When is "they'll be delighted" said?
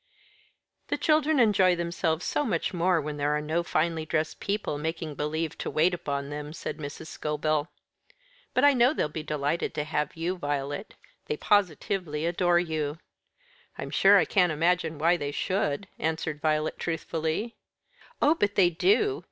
8.95-9.75